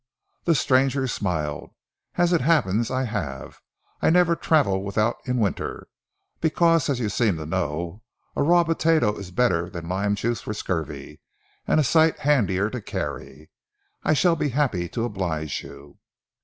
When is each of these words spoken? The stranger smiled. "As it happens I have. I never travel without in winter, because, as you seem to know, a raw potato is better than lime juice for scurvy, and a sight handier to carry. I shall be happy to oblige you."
The 0.45 0.55
stranger 0.55 1.05
smiled. 1.07 1.75
"As 2.15 2.33
it 2.33 2.41
happens 2.41 2.89
I 2.89 3.03
have. 3.03 3.61
I 4.01 4.09
never 4.09 4.35
travel 4.35 4.81
without 4.81 5.17
in 5.27 5.37
winter, 5.37 5.87
because, 6.39 6.89
as 6.89 6.99
you 6.99 7.07
seem 7.07 7.37
to 7.37 7.45
know, 7.45 8.01
a 8.35 8.41
raw 8.41 8.63
potato 8.63 9.15
is 9.15 9.29
better 9.29 9.69
than 9.69 9.87
lime 9.87 10.15
juice 10.15 10.41
for 10.41 10.55
scurvy, 10.55 11.21
and 11.67 11.79
a 11.79 11.83
sight 11.83 12.17
handier 12.21 12.71
to 12.71 12.81
carry. 12.81 13.51
I 14.03 14.13
shall 14.13 14.35
be 14.35 14.49
happy 14.49 14.89
to 14.89 15.03
oblige 15.05 15.61
you." 15.63 15.99